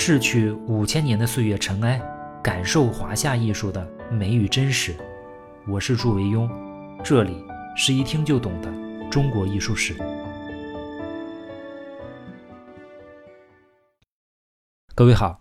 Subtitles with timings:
[0.00, 2.00] 逝去五千年的岁月尘埃，
[2.40, 4.94] 感受华夏艺术的美与真实。
[5.66, 6.48] 我是祝维庸，
[7.02, 7.44] 这里
[7.76, 8.72] 是一听就懂的
[9.10, 9.96] 中国艺术史。
[14.94, 15.40] 各位好，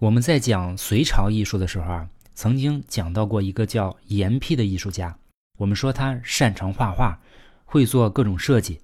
[0.00, 5.16] 我们在讲隋朝艺术的时候啊，曾经讲到过一个叫严丕的艺术家。
[5.56, 7.20] 我们说他擅长画画，
[7.64, 8.80] 会做各种设计，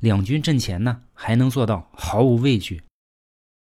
[0.00, 2.82] 两军阵前呢还能做到毫无畏惧。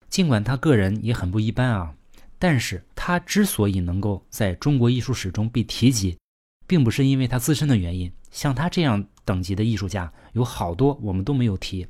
[0.09, 1.93] 尽管他个人也很不一般啊，
[2.39, 6.17] 但是他之所以能够在中国艺术史中被提及，
[6.65, 11.87] 并不是因为他自身的原因，像他这样等级的艺术家有好多我们都没有提，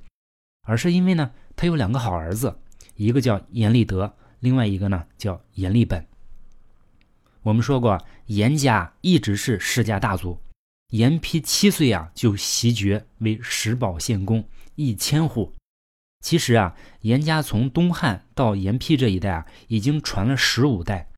[0.63, 2.57] 而是因为呢，他有两个好儿子，
[2.95, 6.05] 一个叫阎立德，另外一个呢叫阎立本。
[7.43, 10.39] 我们说过，阎家一直是世家大族，
[10.89, 14.43] 阎丕七岁啊就袭爵为石宝县公，
[14.75, 15.53] 一千户。
[16.19, 21.09] 其实啊，严家从东汉到严丕这一代啊，已经传了十五代，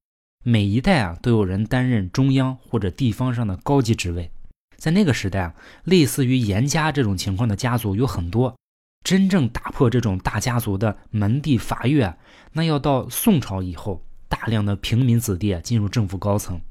[0.44, 4.31] 每一代啊都有人担任中央或者地方上的高级职位。
[4.78, 8.56] 在那个时代啊，类似于严家这种情况的家族有很多。
[9.03, 12.17] 真正打破这种大家族的门第阀跃，
[12.52, 16.61] 那要到宋朝以后，大量的平民子弟进入政府高层。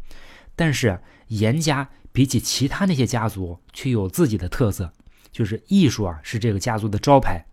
[0.55, 4.93] 但是严家比起其他那些家族，却有自己的特色，
[5.33, 7.47] 就是艺术啊是这个家族的招牌。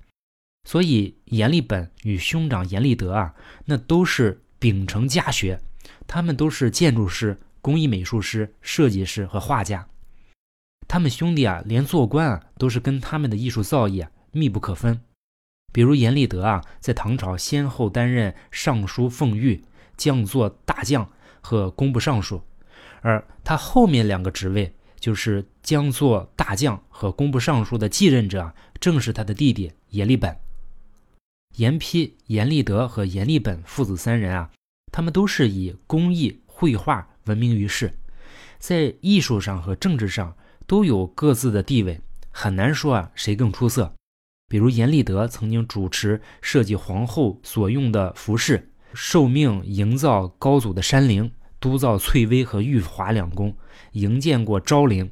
[0.66, 3.36] 所以，阎立本与兄长阎立德啊，
[3.66, 5.62] 那都是秉承家学，
[6.08, 9.88] 他们都是建筑师、工艺美术师、设计师和画家。
[10.88, 15.00] 他们兄弟啊，连做官啊，都是跟他们的艺术造诣密不可分。
[15.72, 19.64] 比如阎立德啊，在唐朝先后担任尚书奉御、
[19.96, 21.08] 将作大将
[21.42, 22.42] 和工部尚书，
[23.02, 30.36] 而他后面两个职位，就是将作大将和工部尚书的继任者，正是他的弟弟阎立本。
[31.58, 34.50] 阎丕、阎立德和阎立本父子三人啊，
[34.92, 37.94] 他们都是以工艺绘画闻名于世，
[38.60, 40.36] 在艺术上和政治上
[40.68, 43.94] 都有各自的地位，很难说啊谁更出色。
[44.50, 53.56] 比如阎立德曾经主持设计皇后所用的服饰，受命营造高祖的山陵，督造翠微和玉华两宫，
[53.94, 55.10] 营建过昭陵，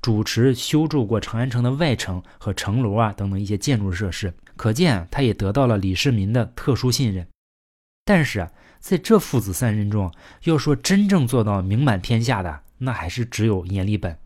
[0.00, 4.32] 主持修筑过长安城的外城和城楼啊等等一些建筑设施。
[4.62, 7.26] 可见，他也得到了李世民的特殊信任。
[8.04, 10.08] 但是，在这父子三人中，
[10.44, 14.16] 要说真正做到名满天下的，那还是只有阎立本。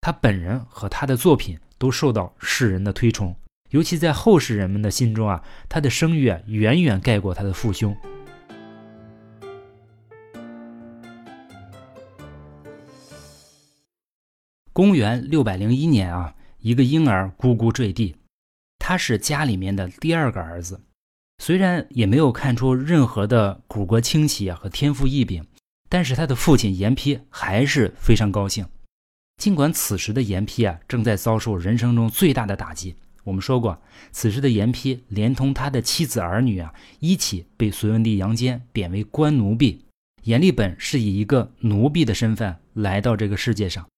[0.00, 3.36] 他本人和他的作品都受到世人的推崇，
[3.72, 7.94] 尤其在后世人们的心中啊，他的声誉远远盖过他的父兄。
[14.72, 18.16] 公元六百零一年啊，一个婴儿咕咕坠地。
[18.86, 20.78] 他是家里面的第二个儿子，
[21.38, 25.42] 虽然也没有看出任何的骨骼清奇啊和天赋异禀，
[25.88, 28.66] 但是他的父亲严丕还是非常高兴。
[29.38, 33.80] 尽管此时的严丕啊正在遭受人生中最大的打击，我们说过，
[34.12, 39.82] 此时的严丕连同他的妻子儿女啊一起被隋文帝杨坚贬为官奴婢，
[40.24, 43.88] 阎立本是以一个奴婢的身份来到这个世界上，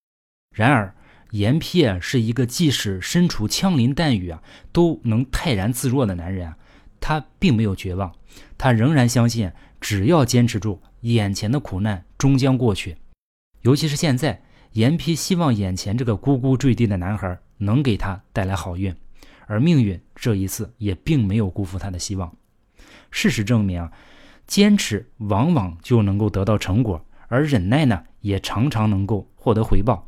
[0.55, 0.95] 然而。
[1.31, 4.43] 严丕啊，是一个即使身处枪林弹雨啊，
[4.73, 6.57] 都能泰然自若的男人啊。
[7.01, 8.13] 他并没有绝望，
[8.57, 12.97] 他仍然相信，只要坚持住，眼前的苦难终将过去。
[13.61, 14.43] 尤其是现在，
[14.73, 18.95] 严丕希望眼前这个咕咕坠地的男孩能给他带来好运，
[19.47, 22.35] 而命运这一次也并没有辜负他的希望。
[23.11, 23.93] 事实证明啊，
[24.47, 30.06] 坚持往往就能够得到成果，而忍耐呢，也常常能够获得回报。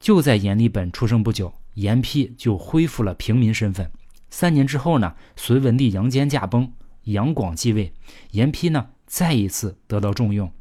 [0.00, 3.90] 就在阎立本出生不久，阎丕就恢复了平民身份。
[4.28, 6.72] 三年之后呢，隋文帝杨坚驾崩，
[7.04, 7.92] 杨广继位，
[8.32, 10.52] 阎丕呢再一次得到重用。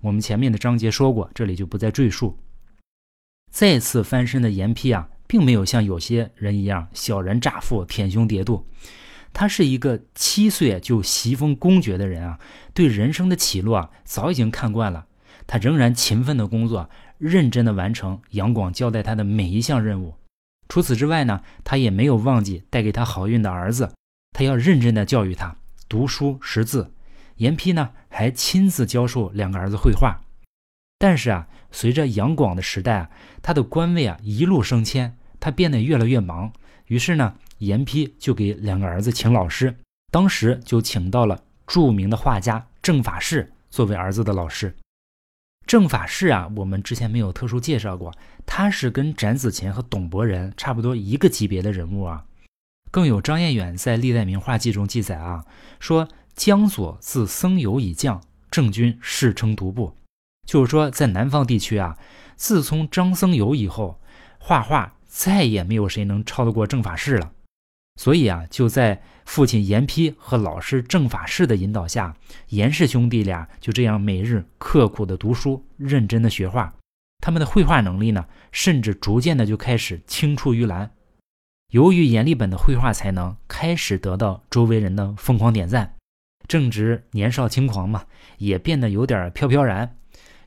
[0.00, 2.38] 我们前面的章节说过，这里就不再赘述。
[3.50, 8.66] 再次翻身的阎丕啊，并没有像有些人一样小人乍富、舔胸叠肚，
[9.32, 12.38] 他是一个七岁就袭封公爵的人啊，
[12.72, 15.06] 对人生的起落啊，早已经看惯了。
[15.46, 16.90] 他仍然勤奋的工作。
[17.18, 20.14] 认真的完成杨广交代他的每一项任务。
[20.68, 23.92] 除此之外呢，他也没有忘记带给他好运的儿子。
[24.32, 25.56] 他要认真的教育他
[25.88, 26.92] 读书识字。
[27.36, 30.20] 严丕呢，还亲自教授两个儿子绘画。
[30.98, 33.10] 但是啊，随着杨广的时代啊，
[33.40, 36.52] 他的官位啊一路升迁，他变得越来越忙。
[36.86, 39.74] 于是呢，严丕就给两个儿子请老师。
[40.10, 44.74] 当时就请到了著名的画家郑法士作为儿子的老师。
[45.68, 48.10] 正法士啊，我们之前没有特殊介绍过，
[48.46, 52.24] 他是跟展子虔和董伯仁差不多一个级别的人物啊。
[52.90, 55.44] 更有张彦远在《历代名画记》中记载啊，
[55.78, 59.94] 说江左自僧游以降，郑军世称独步。
[60.46, 61.98] 就是说，在南方地区啊，
[62.34, 64.00] 自从张僧繇以后，
[64.38, 67.32] 画画再也没有谁能超得过正法师了。
[67.98, 72.14] 所以啊，就在父亲严丕和老师郑法师的引导下，
[72.50, 76.72] 严氏兄弟俩就这样每日刻苦的读书，认真的学画。
[77.20, 80.92] 他们的绘画能力呢，甚至逐渐的就开始青出于蓝。
[81.72, 85.96] 由于阎立本的绘画才能开始得到周围人的疯狂点赞，
[86.46, 88.04] 正值年少轻狂嘛，
[88.38, 89.96] 也变得有点飘飘然。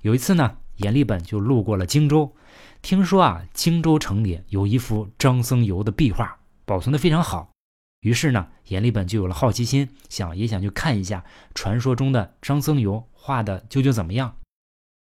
[0.04, 2.34] 有一次呢，阎立本就路过了荆州，
[2.82, 6.40] 听说啊，荆州城里有一幅张僧繇的壁画，
[6.72, 7.52] 保存的非常好。
[8.00, 14.38] 于是呢，阎立本就有了好奇心，想也想去看一下传说中的张僧繇画的究竟怎么样。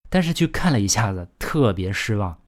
[0.09, 2.39] 但是去看了一下子，特别失望，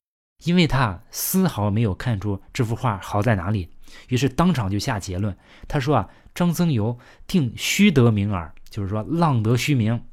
[0.45, 3.69] 因为他丝毫没有看出这幅画好在哪里。
[4.07, 5.37] 于是当场就下结论，
[5.67, 6.97] 他说啊，张僧繇
[7.27, 10.05] 定虚得名耳，就是说浪得虚名。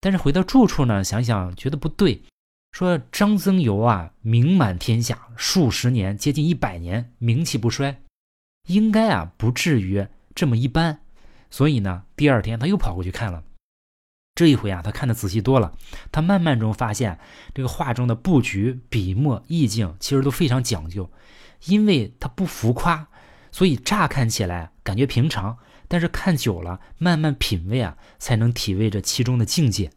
[0.00, 2.24] 但是回到住处呢，想想觉得不对，
[2.72, 8.02] 说张僧繇啊，名满天下数十年，接近一百年，名气不衰，
[8.68, 11.00] 应该啊不至于这么一般。
[11.50, 13.42] 所以呢，第二天他又跑过去看了。
[14.36, 15.76] 这一回啊，他看的仔细多了，
[16.12, 17.18] 他慢慢中发现
[17.52, 21.10] 这个画中的布局、笔墨、意境其实都非常讲究，
[21.66, 23.08] 因为它不浮夸，
[23.50, 25.58] 所以乍看起来感觉平常。
[25.88, 29.90] 但是看久了，慢慢品味啊，才能体味着其中的境界。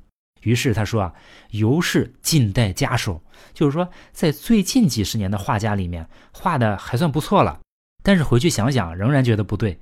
[0.43, 1.13] 于是他说啊，
[1.51, 3.21] 尤是近代家手，
[3.53, 7.59] 就是说在最近几十年的画家里面，画的还算不错了。
[8.03, 9.79] 但是回去想想，仍然觉得不对，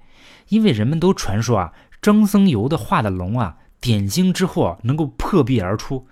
[0.49, 6.07] 因为人们都传说啊，张僧繇的画的龙啊，点睛之后能够破壁而出，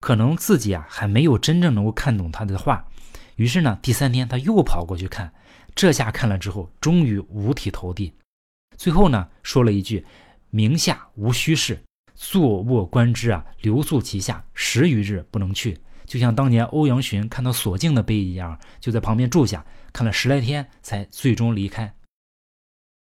[0.00, 2.86] 可能自己啊还没有真正能够看懂他的画。
[3.34, 5.32] 于是呢，第三天他又跑过去看，
[5.74, 8.14] 这下看了之后，终于五体投地。
[8.76, 10.06] 最后呢，说了一句
[10.50, 11.82] ：“名下无虚事，
[12.22, 21.94] 坐卧观之啊，留宿其下十余日不能去。”就像当年欧阳询看到索敬的碑一样，就在旁边住下，看了十来天，才最终离开。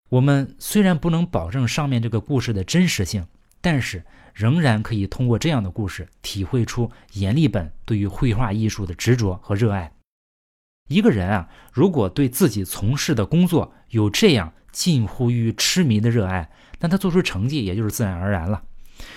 [0.09, 3.25] 我们虽然不能保证上面这个故事的真实性，
[3.61, 4.03] 但是
[4.33, 9.93] 仍然可以通过这样的故事，体会出阎立本对于绘画艺术的执着和热爱。
[10.89, 18.63] 一个人啊，如果对自己从事的工作有这样，近乎于痴迷的热爱，那他做出成绩也就是自然而然了。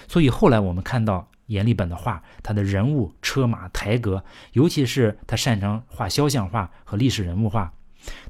[0.09, 7.73] 所以后来我们看到阎立本的画，他的人物、车马、台阁，尤其是他擅长画肖像画和历史人物画，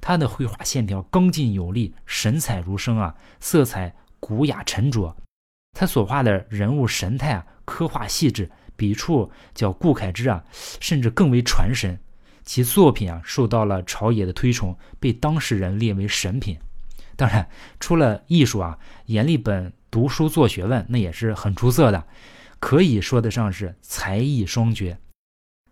[0.01, 5.17] 他的绘画线条刚劲有力，神采如生啊，色彩古雅沉着。
[5.73, 10.45] 他所画的人物神态啊，刻画细致，笔触较顾恺之啊，
[10.81, 11.99] 甚至更为传神。
[12.45, 16.59] 其作品啊，受到了朝野的推崇，被当事人列为神品。
[17.19, 17.49] 当然，
[17.81, 22.07] 除了艺术啊，阎立本读书做学问那也是很出色的，
[22.61, 24.97] 可以说得上是才艺双绝。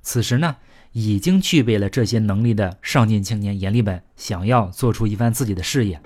[0.02, 0.56] 此时呢，
[0.90, 6.02] 已经具备了这些能力的上进青年阎立本，想要做出一番自己的事业。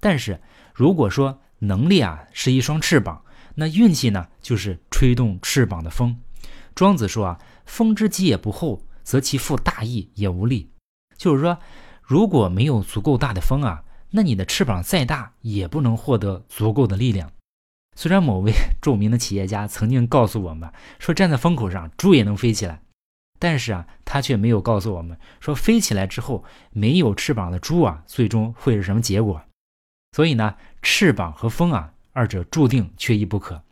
[0.00, 0.40] 但是，
[0.72, 3.22] 如果说能力啊是一双翅膀，
[3.56, 6.18] 那运气呢就是吹动翅膀的风。
[6.74, 7.38] 庄子说啊。
[7.64, 10.70] 风之积也不厚，则其负大翼也无力。
[11.16, 11.58] 就是说，
[12.02, 17.30] 如果没有足够大的风啊，那你的翅膀再大，也不能获得足够的力量。
[17.96, 22.82] 虽然某位著名的企业家曾经告诉我们说，站在风口上，猪也能飞起来，
[23.38, 29.40] 但是啊，他却没有告诉我们说，飞起来之后，没有翅膀的猪啊，最终会是什么结果。
[30.16, 33.62] 所以呢，翅膀和风啊，二者注定缺一不可。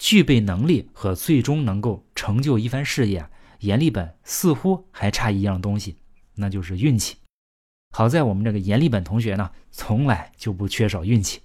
[0.00, 3.26] 具备能力和最终能够成就一番事业，
[3.58, 5.96] 阎立本似乎还差一样东西，
[6.36, 7.16] 那就是运气。
[7.94, 11.40] 好在我们这个阎立本同学呢，从来就不缺少运气。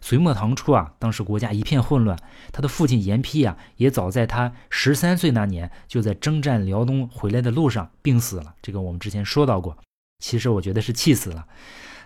[0.00, 2.16] 隋末唐初啊，当时国家一片混乱，
[2.52, 8.54] 他的父亲阎丕啊，也早在他十三岁那年就在征战辽东回来的路上病死了。
[8.62, 9.76] 这个我们之前说到过。
[10.22, 11.48] 其实我觉得是气死了。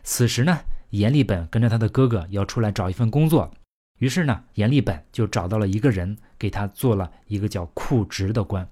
[0.03, 3.53] 此时呢，阎立本跟着他的哥哥要出来找一份工作。
[4.01, 8.67] 于是呢，阎立本就找到了一个人，给他做了一个叫库职的官，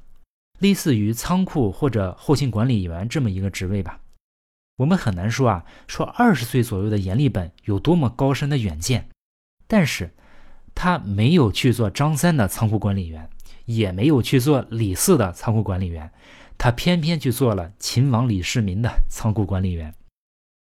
[0.58, 4.00] 类似于仓库或者后勤管理员这么一个职位吧。
[4.78, 9.11] 我们很难说啊，说二十岁左右的阎立本有多么高深的远见，
[9.66, 10.14] 但是
[10.75, 13.28] 他没有去做张三的仓库管理员，
[13.66, 16.11] 也没有去做李四的仓库管理员，
[16.56, 19.94] 他偏偏去做了秦王李世民的仓库管理员。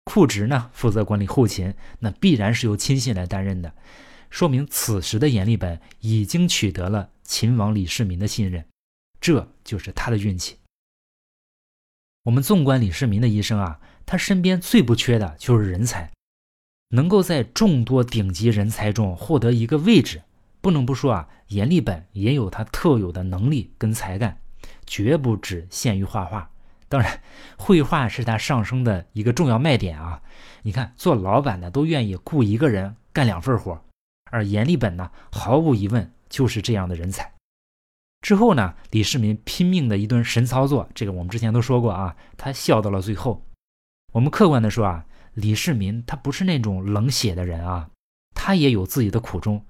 [0.05, 3.73] 库职呢，负责管理后勤，那必然是由亲信来担任的。
[4.33, 8.65] 说明此时的阎立本已经取得了秦王李世民的信任，
[9.21, 10.57] 这就是他的运气。
[12.23, 16.11] 我们纵观李世民的一生啊，他身边最不缺的就是人才，
[16.89, 20.23] 能够在众多顶级人才中获得一个位置，
[20.63, 24.41] 不能不说啊，阎立本也有他特有的能力跟才干，
[24.87, 26.51] 绝不只限于画画。
[26.89, 27.23] 当然，
[27.59, 30.23] 绘画是他上升的一个重要卖点啊。
[30.63, 33.85] 你看，做老板的都愿意雇一个人干两份活，
[34.33, 37.33] 而阎立本呢，毫无疑问就是这样的人才。
[38.23, 43.47] 之后呢，李世民拼命的一顿神操作，这个我们之前都说过啊，他笑到了最后。
[44.13, 47.91] 我们客观的说啊，李世民他不是那种冷血的人啊，
[48.35, 49.65] 他也有自己的苦衷。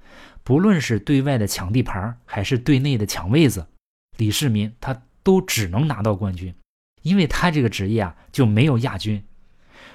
[0.45, 3.67] 不论是对外的抢地盘，还是对内的抢位子，
[4.17, 6.55] 李世民他都只能拿到冠军。
[7.03, 9.25] 因为他这个职业啊就没有亚军，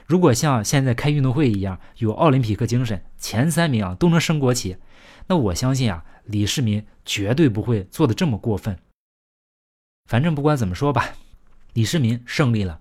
[0.06, 4.77] 如果像现在开运动会一样有奥林匹克精神，前三名啊都能升国旗，
[5.27, 8.77] 那我相信啊李世民绝对不会做的这么过分。
[10.06, 11.10] 反正不管怎么说吧，
[11.74, 12.79] 李世民胜利了，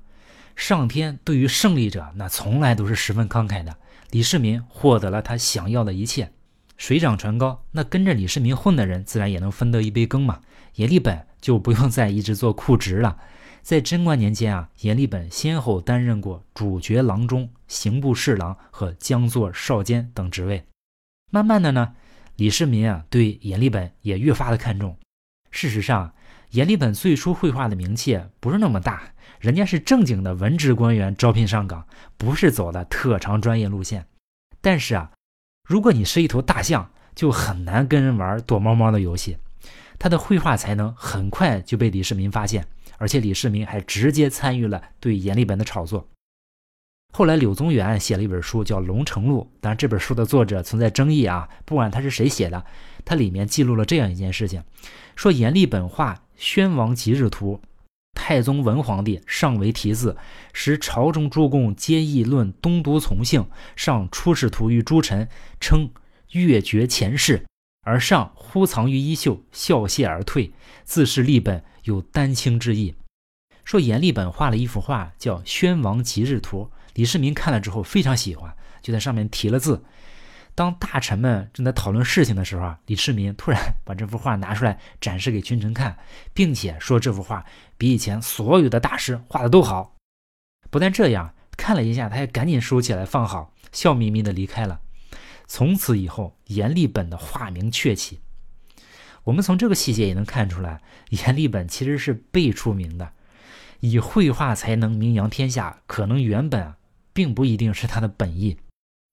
[0.54, 3.76] 上天对于胜利者那从来都是十分慷慨的。
[4.10, 6.32] 李世民获得了他想要的一切，
[6.76, 10.40] 水涨船高，那跟着李世民混的人自然也能分得一杯羹嘛。
[10.76, 13.18] 阎立本就不用再一直做库职了。
[13.66, 20.64] 在贞观年间啊，阎立本先后担任过主角郎中、刑部侍郎和江作少监等职位。
[21.32, 21.96] 慢慢的呢，
[22.36, 24.96] 李世民啊对阎立本也越发的看重。
[25.50, 26.14] 事实上，
[26.50, 29.02] 阎立本最初绘画的名气不是那么大，
[29.40, 31.84] 人家是正经的文职官员招聘上岗，
[32.16, 34.06] 不是走的特长专业路线。
[34.60, 35.10] 但是啊，
[35.68, 39.36] 如果你是一头大象，就很难跟人玩躲猫猫的游戏。
[39.98, 42.66] 他的绘画才能很快就被李世民发现。
[42.98, 46.08] 而且李世民还直接参与了对阎立本的炒作。
[47.12, 52.64] 后来柳宗元写了一本书叫《龙城录》，当然这本书的作者存在争议啊，不管他是谁写的，
[53.04, 54.62] 他里面记录了这样一件事情：
[55.14, 57.60] 说阎立本画《宣王吉日图》，
[58.14, 60.16] 太宗文皇帝上为题字，
[60.52, 65.28] 使朝中诸公皆议论东都从幸，上出仕途于诸臣，
[65.60, 65.90] 称
[66.32, 67.44] 越绝前世，
[67.86, 70.52] 而上忽藏于衣袖，笑谢而退，
[70.84, 71.64] 自是立本。
[71.84, 72.96] 有丹青之意，
[73.64, 78.52] 说阎立本画了一幅画叫《宣王吉日图》，李世民看了之后非常喜欢，
[78.82, 79.84] 就在上面题了字。
[80.56, 85.96] 当大臣们正在讨论事情的时候啊，李世民突然 把这幅画拿出来展示给群臣看，
[86.34, 87.46] 并且说这幅画
[87.78, 89.94] 比以前所有的大师画的都好。
[90.72, 94.80] 不但这样，看了一下，他还赶紧收起来放好，笑眯眯的离开了。
[95.46, 98.20] 从此以后，阎立本的画名鹊起。
[99.24, 103.12] 我们从这个细节也能看出来，阎立本其实是被出名的，
[103.80, 106.76] 以绘画才能名扬天下，可能原本啊
[107.12, 108.58] 并不一定是他的本意。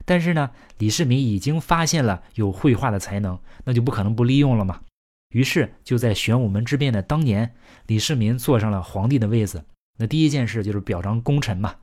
[0.05, 4.81] 但是呢，李世民已经发现了有绘画的才能，那就不可能不利用了嘛。
[5.29, 7.55] 于是就在玄武门之变的当年，
[7.87, 9.63] 李世民坐上了皇帝的位子，
[9.97, 11.75] 那第一件事就是表彰功臣嘛，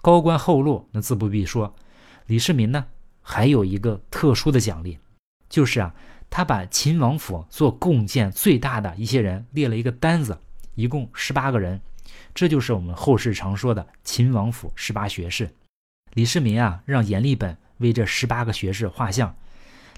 [0.00, 1.76] 高官厚禄，那自不必说。
[2.26, 2.86] 李世民呢，
[3.30, 4.98] 还有一个特殊的奖励，
[5.48, 5.94] 就是啊。
[6.32, 10.38] 他把秦王府做贡献最大的一些人列了一个单子，
[10.76, 11.80] 一共十八个人，
[12.32, 15.50] 这就是我们后世常说的秦王府十八学士。
[16.14, 19.34] 李世民啊，让阎立本为这十八个学士画像。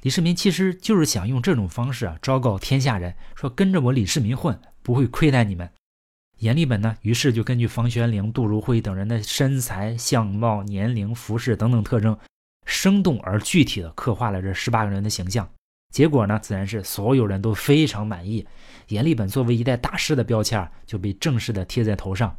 [0.01, 5.71] 李世民其实就是想用这种方式啊，昭告天下人，说跟着我李世民混，不会亏待你们。
[6.39, 12.19] 阎立本呢，于是就根据房玄龄、杜如晦等人的身材、相貌、年龄、服饰等等特征，
[12.65, 15.49] 生动而具体的刻画了这十八个人的形象。
[15.93, 18.47] 结果呢，自然是所有人都非常满意。
[18.89, 22.35] 阎立本作为一代大师的标签就被正式的贴在头上。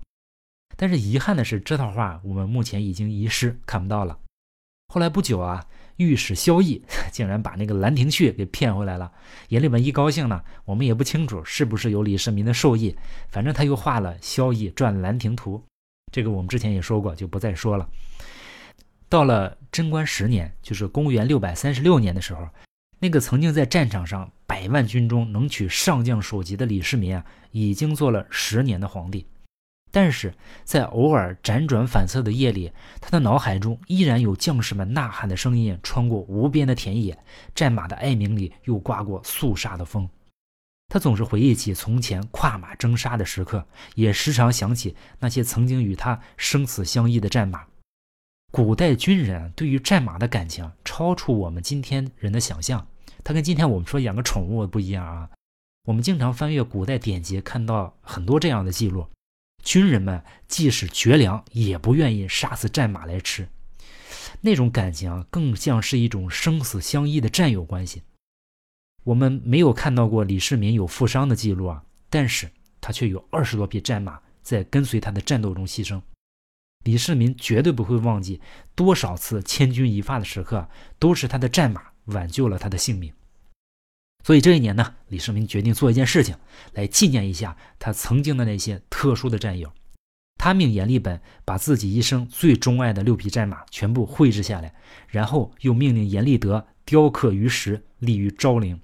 [0.75, 4.17] 但是遗憾的是，这套画我们目前已经遗失，看不到了。
[4.87, 5.63] 后来不久啊，
[5.97, 9.11] 御史萧绎 竟然把那个《兰亭序》给骗回来了。
[9.49, 12.95] 阎立本一高兴呢，我们也不清楚是不是有李世民的授意，
[13.29, 15.57] 反正他又画了萧绎传《兰亭图》。
[16.11, 17.87] 这个我们之前也说过，就不再说了。
[19.09, 22.47] 到了贞观十年，就是公元六百三十六年的时候。
[22.99, 29.27] 那个曾经在战场上百万军中能取上将首级的李世民啊，已经做了十年的皇帝，
[29.91, 37.17] 但是在偶尔辗转反侧的夜里，他的脑海中依然有将士们呐喊的声音穿过无边的田野，
[37.53, 40.07] 战马的哀鸣里又刮过肃杀的风。
[40.87, 47.65] 他总是回忆起从前跨马征沙的时刻，也时常想起那些曾经与他生死相依的战马。
[48.55, 52.87] 古代军人对于战马的感情超出我们今天人的想象。
[53.23, 55.27] 它跟今天我们说养个宠物不一样啊！
[55.85, 59.07] 我们经常翻阅古代典籍，看到很多这样的记录：
[59.63, 63.49] 军人们即使绝粮，也不愿意杀死战马来吃。
[64.41, 68.03] 那种感情啊，更像是一种生死相依的战友关系。
[69.03, 75.99] 我们没有看到过李世民有负伤的记录啊，但是他却有二十多匹战马在跟随他的战斗中牺牲。
[76.83, 78.41] 李世民绝对不会忘记
[78.75, 83.13] 多少次千钧一发的时刻，都是他的战马挽救了他的性命。
[84.23, 86.35] 所以这一年呢，李世民决定做一件事情，
[86.73, 89.71] 来纪念一下他曾经的那些特殊的战友。
[90.37, 94.73] 他命阎立本把自己一生最钟爱的六匹战马全部绘制下来，
[95.07, 98.79] 然后又命令阎立德雕刻于石，立于昭陵。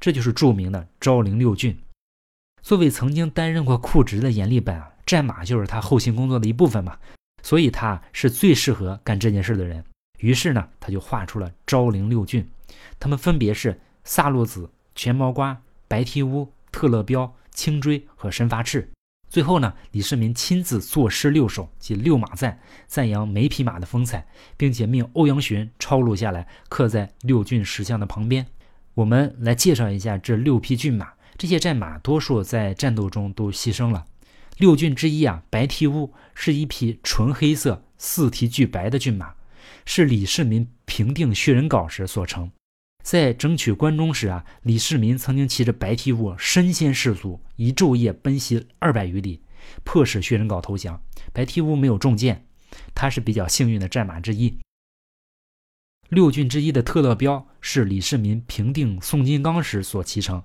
[0.00, 1.78] 这就是著名的昭陵六骏。
[2.62, 6.98] 作为曾经担任过库职的阎立本啊，战马就是他后勤工作的一部分嘛，
[7.46, 9.84] 所以他是最适合干这件事的人。
[10.18, 12.44] 于是呢，他就画出了昭陵六骏，
[12.98, 14.68] 他们分别是萨洛子。
[14.96, 18.90] 全毛瓜、白蹄乌、特勒彪、青锥和神发赤。
[19.28, 24.26] 最后呢，李世民亲自作诗六首，即六马赞，赞扬每匹马的风采，
[24.56, 28.44] 并且命欧阳询抄录下来，刻在六骏石像的旁边。
[28.94, 31.12] 我们来介绍一下这六匹骏马。
[31.38, 34.04] 这些战马多数在战斗中都牺牲了。
[34.56, 39.34] 六骏之一啊，白蹄乌是一匹纯黑色、四蹄俱白的骏马，
[39.84, 42.50] 是李世民平定薛仁杲时所乘。
[43.02, 49.42] 在争取关中时啊，李世民曾经骑着白蹄乌身先士卒，一昼夜奔袭二百余里，
[49.84, 51.00] 迫使薛仁杲投降。
[51.32, 52.46] 白蹄乌没有中箭，
[52.94, 54.58] 他是比较幸运的战马之一。
[56.08, 60.42] 六骏之一的特勒标是李世民平定宋金刚时所骑乘，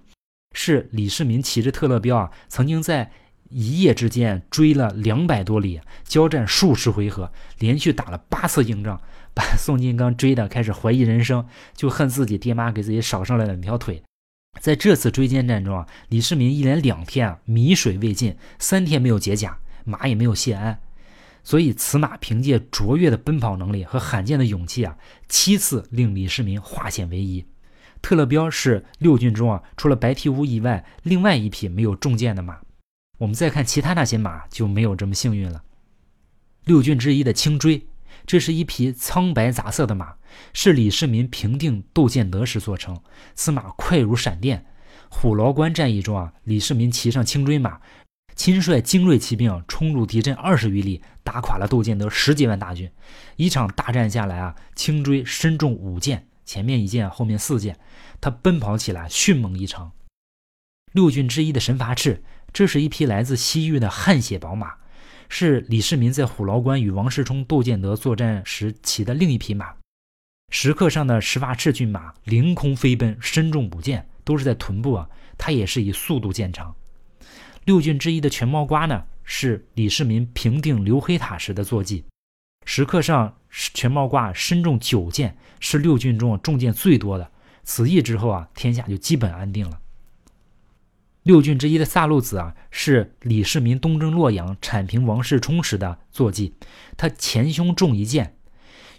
[0.54, 3.12] 是李世民骑着特勒标啊，曾经在
[3.52, 9.00] 一夜之间追了两百多里，交战数十回合，连续打了八次硬仗。
[9.34, 14.04] 把宋金刚追的开始怀疑人生，就恨自己爹妈给自己少生了两条腿。
[14.60, 20.80] 在这次追歼战中啊，李世民一连两天啊米水未进，三天没有解甲，马也没有谢鞍。
[21.44, 24.98] 所以此马凭借卓越的奔跑能力和罕见的勇气啊，
[25.30, 27.46] 七次令李世民化险为夷。
[28.02, 32.60] 特勒彪是六骏中啊除了白蹄乌以外另外一匹没有中箭的马。
[33.22, 35.64] 我们再看其他那些马就没有这么幸运了。
[36.66, 37.88] 六骏之一的青锥。
[38.26, 40.16] 这是一匹苍白杂色的马，
[40.54, 43.00] 是李世民平定窦建德时所乘。
[43.34, 44.66] 此马快如闪电。
[45.10, 47.80] 虎牢关战役中啊，李世民骑上青锥马，
[48.36, 52.92] 亲率精锐骑兵冲入敌阵二十余里，打垮了窦建德十几万大军。
[53.38, 57.80] 一场大战下来啊，青锥身中五箭，前面一箭，后面四箭。
[58.20, 59.92] 他奔跑起来迅猛异常。
[60.92, 64.74] 六骏之一的神伐赤，这是一匹来自西域的汗血宝马。
[65.34, 69.74] 是李世民在虎牢关与王世充、窦建德作战时骑的另一匹马。
[70.52, 75.10] 石刻上的石发赤骏马凌空飞奔，身中五箭，都是在臀部啊。
[75.38, 76.76] 它也是以速度见长。
[77.64, 82.04] 六骏之一的全毛瓜呢，是李世民平定刘黑塔时的坐骑。
[82.66, 87.32] 石刻上全毛瓜身中九箭，是六骏中中箭最多的。
[87.64, 89.81] 此役之后啊，天下就基本安定了。
[91.24, 96.56] 六郡之一的萨路子啊，是李世民东征洛阳、铲平王世充时的坐骑。
[96.98, 98.36] 他前胸中一箭，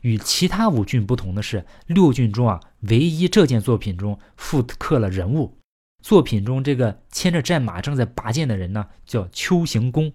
[0.02, 5.58] 与其他五郡不同的是，六郡中啊，唯一这件作品中复刻了人物。
[6.00, 10.12] 作品中这个牵着战马正在拔剑的人呢，叫丘行恭。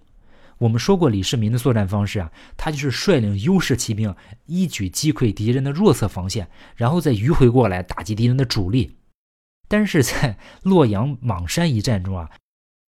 [0.58, 4.14] 我们说过李世民的作战方式啊，他就是率领优势骑兵
[4.46, 8.97] 一举击溃敌人的弱侧防线，然后再迂回过来打击敌人的主力。
[9.68, 12.30] 但是在 洛阳莽山一战中啊，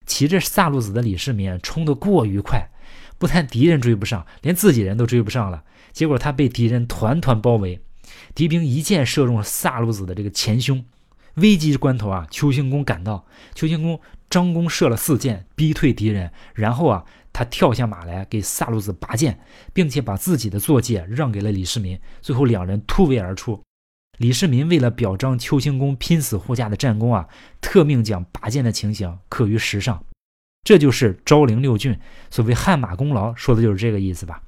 [0.06, 2.70] 骑着萨路子的李世民冲得过于快，
[3.18, 5.62] 不但敌人追不上，连自己人都追不上了。
[5.92, 7.80] 结果他被敌人团团包围，
[8.34, 10.84] 敌兵一箭射中了萨路子的这个前胸。
[11.34, 16.32] 危急关头啊，邱兴公赶到，邱兴公张弓射了四箭，逼退敌人。
[16.54, 19.38] 然后啊，他跳下马来给萨路子拔剑，
[19.72, 21.98] 并且把自己的坐骑让给了李世民。
[22.20, 23.62] 最后两人突围而出。
[24.20, 27.26] 李世民为了表彰邱兴公拼死护驾的战功啊，
[27.62, 30.04] 特命将拔剑的情形刻于石上，
[30.62, 31.98] 这就是昭陵六骏。
[32.28, 34.42] 所谓汗马功劳，说的就是这个意思吧？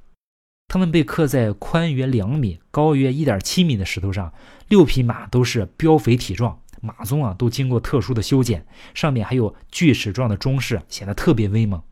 [0.69, 4.31] 他们被刻在宽约两米、高约一点七米的石头上，
[4.69, 11.83] 六匹马都是膘肥体壮，马鬃啊都经过特殊的修剪，上面还有锯齿状的装饰，显得特别威猛。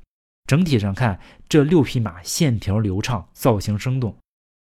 [0.47, 4.15] 整体上看，这六匹马线条流畅，造型生动。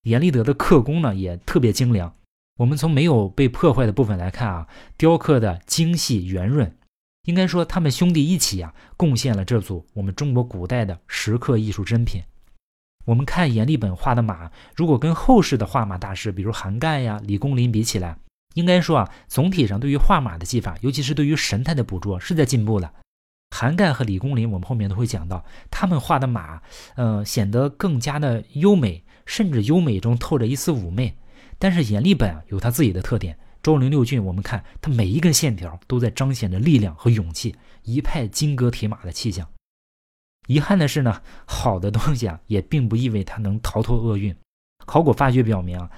[0.04, 2.13] 阎立德的刻工呢也特别精良。
[2.60, 4.67] 我们从没有被破坏的部分来看啊，
[4.98, 6.76] 雕刻的精细圆润，
[7.24, 12.22] 应该说他们兄弟一起啊，贡献了这组我们中国古代的石刻艺术珍品。
[13.06, 18.17] 我们看阎立本画的马，如果跟后世的画马大师，比如韩干呀、李公麟比起来，
[18.56, 22.91] 应该说啊，总体上对于画马的技法，尤其是对于神态的捕捉，是在进步的。
[23.56, 26.62] 韩干和李公麟，我们后面都会讲到，他们画的马，
[26.95, 31.15] 呃，显得更加的优美，甚至优美中透着一丝妩媚。
[31.60, 39.48] 但是阎立本啊有他自己的特点，昭陵六骏，我们看他每一根线条都在彰显着力量和勇气，一派金戈铁马的气象。
[40.48, 44.36] 遗憾的是呢，好的东西啊，也并不意味它能逃脱厄运。
[44.86, 45.91] 考古发掘表明啊，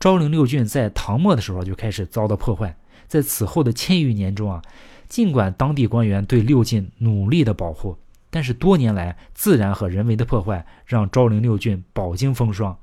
[0.00, 2.74] 昭陵六骏在唐末的时候就开始遭到破坏，
[3.06, 4.62] 在此后的千余年中啊，
[5.08, 7.98] 尽管当地官员对六骏努力的保护，
[8.30, 12.78] 但是多年来自然和人为的破坏让昭陵六骏饱经风霜。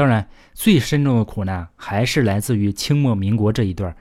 [0.00, 3.94] 当然，最深重的苦难还是来自于清末民国这一段，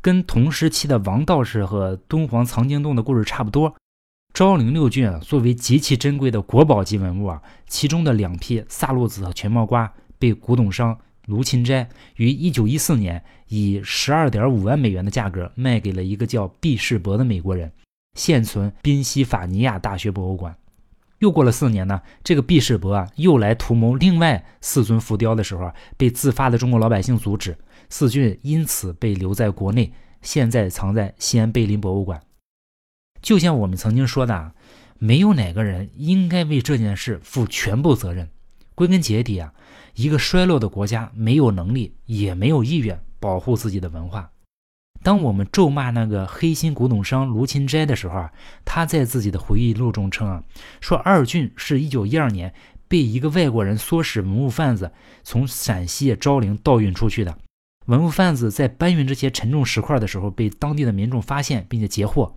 [0.00, 3.76] 跟同时期的王道士和敦煌藏经洞的故事差不多。
[4.32, 11.86] 昭陵六骏，作为极其珍贵的国宝级文物啊，其中的两批萨路子和全毛瓜被古董商卢芹斋
[12.16, 17.70] 于1914年以12.5万美元的价格卖给了一个叫毕士伯的美国人，
[18.14, 20.56] 现存宾夕法尼亚大学博物馆。
[21.22, 27.56] 又过了四年呢，这个毕士伯啊又来图谋另外四尊浮雕的时候，被自发的中国老百姓阻止，
[27.88, 32.20] 四郡因此被留在国内，现在藏在西安碑林博物馆。
[33.20, 34.52] 就像我们曾经说的，
[34.98, 38.28] 没有哪个人应该为这件事负全部责任。
[38.74, 39.54] 归根结底啊，
[39.94, 44.28] 一个衰落的国家没有能力，也没有意愿保护自己的文化。
[45.02, 48.32] 当我们咒骂那个黑心古董商卢芹斋的时候啊，
[48.64, 50.42] 他在自己的回忆录中称啊，
[50.80, 52.54] 说二俊是一九一二年
[52.86, 54.92] 被一个外国人唆使文物贩子
[55.24, 57.36] 从陕西昭陵盗运出去的。
[57.86, 62.36] 文物贩子在搬运这些沉重石块的时候，被当地的民众发现并且截获。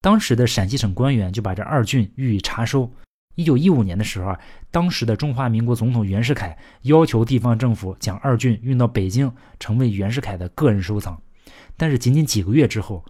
[0.00, 2.90] 当时的陕西省官员就把这二俊予以查收。
[3.34, 4.40] 一九一五年的时候啊，
[4.70, 11.20] 当时的中华民国总统袁世凯要求地方政府将二俊运到北京，成为袁世凯的个人收藏。
[11.78, 13.02] 但是仅仅几个月之后，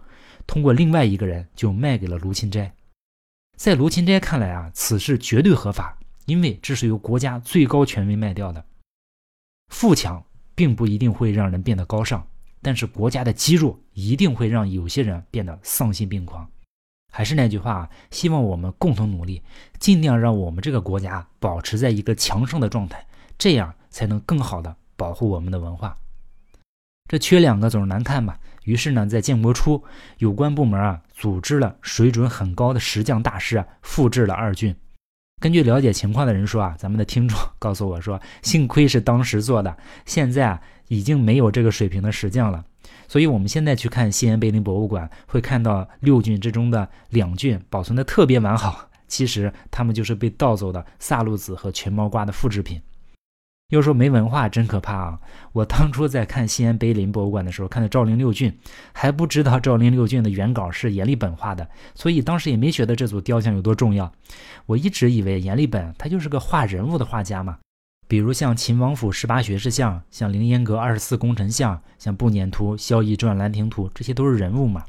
[0.47, 2.73] 通过另外一个人就卖给了卢芹斋。
[3.57, 8.63] 在卢芹斋看来啊，此事绝对合法，因为这是由国家最高权威卖掉的。
[9.67, 10.23] 富强
[10.55, 12.25] 并不一定会让人变得高尚，
[12.61, 16.49] 但是国家的积弱一定会让有些人变得丧心病狂。
[17.11, 19.41] 还是那句话，希望我们共同努力，
[19.79, 23.05] 尽量让我们这个国家保持在一个强盛的状态，
[23.37, 25.97] 这样才能更好的保护我们的文化。
[27.07, 28.39] 这缺两个总是难看吧？
[28.63, 29.83] 于是呢，在建国初，
[30.17, 34.75] 有关部门啊组织了水准很高的石匠大师啊复制了二郡。
[35.41, 42.63] 根据了解情况的人说啊，咱们的听众告诉我说，幸亏是当时做的，现在啊已经没有这个水平的石匠了。
[43.07, 48.87] 所以，我们现在去看西安碑林博物馆，会看到六郡之中的两郡保存的特别完好。
[49.07, 52.79] 其实，他们就是被盗走的萨路子和全毛瓜的复制品。
[53.69, 55.19] 要说没文化真可怕啊！
[55.53, 58.57] 我当初在看西安碑林博物馆的时候，看到昭陵六郡，
[58.93, 64.11] 还不知道昭陵六郡的原稿是阎立本画的，所以当时也没觉得这组雕像有多重要。
[64.65, 67.59] 我一直以为阎立本他就是个画人物的画家嘛。
[68.07, 74.83] 比如像秦王府十八学士像，像凌烟阁二十四功臣像，像步辇图、萧绎传、兰亭图，这些都是人物嘛。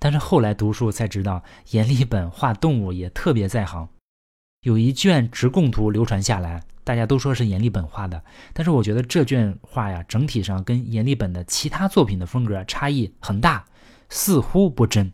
[0.00, 3.86] 但是后来读书才知道，阎立本画动物也特别在行。
[4.64, 8.24] 有一卷直贡图流传下来，大家都说是阎立本画的，
[8.54, 13.66] 但是我觉得这卷画呀，整体上跟阎立本的其他作品的风格差异很大，
[14.08, 15.12] 似乎不真。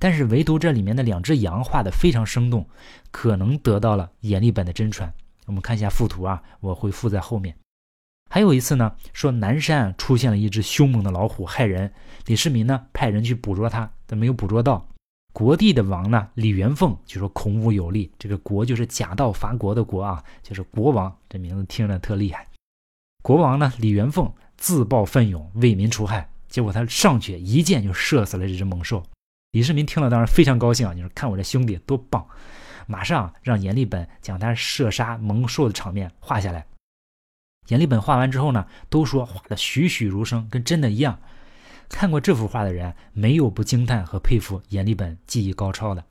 [0.00, 2.68] 但是唯独这里面的两只羊画的非常生动，
[3.12, 5.12] 可能得到了阎立本的真传。
[5.46, 7.54] 我们看一下附图啊，我会附在后面。
[8.28, 11.92] 还有一次呢，说南山出现了一只凶猛的老虎，害人。
[12.26, 14.88] 李世民呢派人去捕捉它，但没有捕捉到。
[15.32, 22.46] 国帝的王呢李元凤就说孔武有力，这个国就是假道伐国的国啊，就是国王，这名字听着特厉害。
[23.22, 29.02] 国王呢李元凤自报奋勇为民除害，结果他上去一箭就射死了这只猛兽。
[29.52, 32.26] 李世民听了当然非常高兴啊，你说看我这兄弟多棒。
[32.86, 36.66] 马上让阎立本将他射杀猛兽的场面画下来。
[37.68, 41.20] 阎立本画完之后呢，都说画的栩栩如生，跟真的一样。
[41.90, 46.04] 看过这幅画的人，没有不惊叹和佩服阎立本技艺高超的。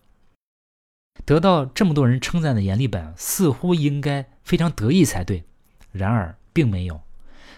[1.26, 5.44] 得到这么多人称赞的阎立本，似乎应该非常得意才对。
[5.92, 7.02] 然而并没有，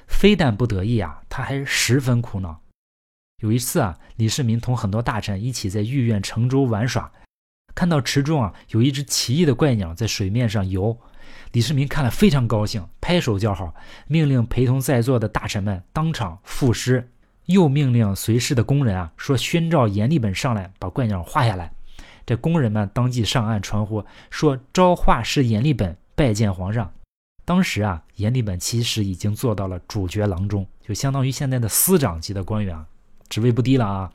[0.07, 2.61] 非但不得意啊，他还十分苦恼。
[3.41, 7.11] 有一次啊，李世民同很多大臣一起在御苑乘舟玩耍。
[7.73, 10.97] 看到池中啊有一只奇异的怪鸟在水面上游，
[11.51, 13.73] 李世民看了非常高兴，拍手叫好，
[14.07, 17.11] 命令陪同在座的大臣们当场赋诗，
[17.45, 21.73] 又命令随侍的工人啊说宣召阎立本上来把怪鸟画下来。
[22.25, 26.91] 这工人们当即上岸传呼说招画师阎立本拜见皇上。
[27.43, 32.85] 当时啊阎立本其实已经做到了主角郎中，就相当于现在的司长级的官员啊，
[33.27, 34.11] 职位不低了啊。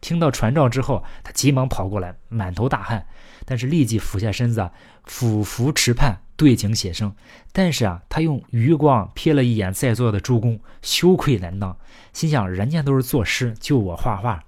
[0.00, 3.06] 听到传召之后，他急忙跑过来，满头大汗，
[3.44, 4.68] 但是立即俯下身子，
[5.04, 7.14] 俯伏池畔，对景写生。
[7.52, 11.78] 但是啊，他用余光瞥了一眼在座的诸公，羞愧难当，
[12.12, 14.42] 心想：人家都是作诗，就我画画。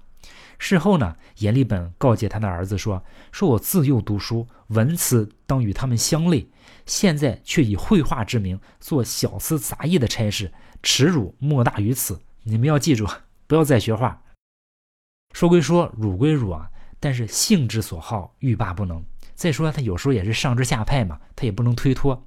[0.57, 6.45] 事后呢，阎立本告诫他的儿子说：“说我自幼读书，文辞当与他们相类，
[6.85, 10.51] 现在却以绘画之名做小厮杂役的差事，
[10.83, 12.19] 耻辱莫大于此。
[12.43, 13.07] 你们要记住，
[13.47, 14.21] 不要再学画。
[15.31, 19.01] 说归说，辱归辱啊，但是性之所好，欲罢不能。
[19.35, 22.25] 再说他有时候也是上至下派嘛，他也不能推脱。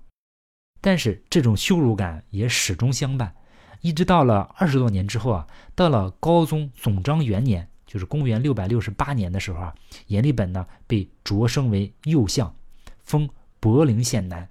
[0.80, 3.34] 但是这种羞辱感也始终相伴，
[3.80, 9.74] 一直到了二十多年之后啊，到了高宗总章元年。”就是公元六百六十八年的时候啊，
[10.08, 12.54] 阎立本呢被擢升为右相，
[13.02, 13.26] 封
[13.60, 14.46] 博陵县男。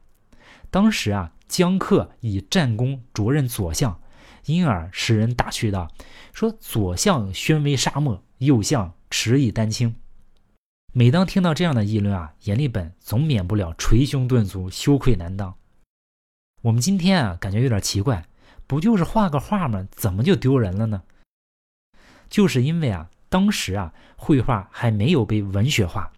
[0.71, 4.01] 当时啊，江克以战功擢任左相，
[4.45, 5.87] 因而使人打趣道
[6.33, 9.95] ：“说左相宣威沙漠，右相持以丹青。”
[10.97, 15.55] 每当听到这样的议论啊，阎立本总免不了捶胸顿足，羞愧难当。
[16.63, 18.25] 我们今天啊，感觉有点奇怪，
[18.65, 19.87] 不就是画个画吗？
[19.91, 21.03] 怎么就丢人了呢？
[22.31, 23.11] 就是因为啊。
[23.29, 26.11] 当时啊，绘画还没有被文学化，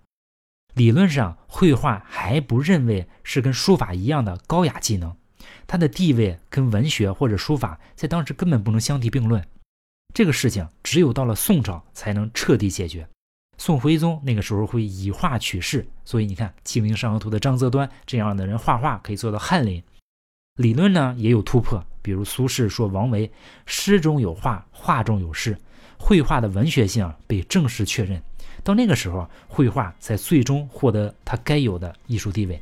[0.75, 5.13] 理论上绘画还不认为是跟书法一样的高雅技能，
[5.67, 9.45] 它的地位跟文学或者书法在当时根本不能相提并论。
[10.13, 13.09] 这个事情只有到了宋朝才能彻底解决。
[13.59, 19.83] 宋徽宗那个时候会以画取士，所以你看《清明上河图》的张择端这样的人画画可以做到翰林。
[20.55, 23.29] 理论呢也有突破，比如苏轼说王维
[23.65, 25.55] 诗中有画，画中有诗。
[25.97, 28.21] 绘画的文学性被正式确认，
[28.63, 32.57] 到那个时候，绘画才最终获得它该有的艺术地位。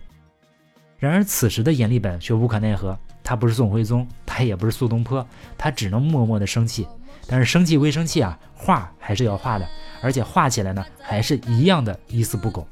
[0.98, 5.24] 然而，此时的阎立本却无可奈何，他不是宋徽宗，他也不是苏东坡，
[5.60, 6.88] 他只能默默的生气。
[7.28, 9.68] 但是生气归生气啊，画还是要画的，
[10.02, 12.68] 而且画起来呢，还是一样的一丝不苟。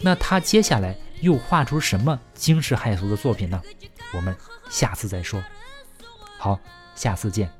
[0.00, 3.60] 那他接下来又画出什么惊世骇俗的作品呢？
[4.14, 4.34] 我们
[4.70, 5.42] 下次再说。
[6.38, 6.58] 好，
[6.94, 7.50] 下次见。